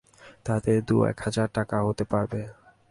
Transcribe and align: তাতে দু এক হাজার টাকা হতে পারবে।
তাতে 0.45 0.71
দু 0.81 0.95
এক 1.05 1.17
হাজার 1.21 1.47
টাকা 1.53 1.77
হতে 1.87 2.03
পারবে। 2.03 2.41